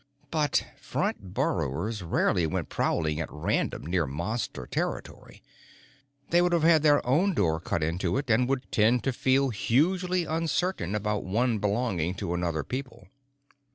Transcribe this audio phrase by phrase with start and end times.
[0.31, 5.43] But front burrowers rarely went prowling at random near Monster territory.
[6.31, 10.25] They would have their own door cut into it and would tend to feel hugely
[10.25, 13.09] uncertain about one belonging to another people.